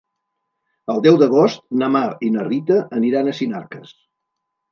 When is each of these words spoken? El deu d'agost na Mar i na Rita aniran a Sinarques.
El 0.93 1.01
deu 1.07 1.17
d'agost 1.23 1.61
na 1.81 1.89
Mar 1.95 2.03
i 2.29 2.31
na 2.37 2.45
Rita 2.47 2.79
aniran 3.01 3.29
a 3.29 3.35
Sinarques. 3.41 3.93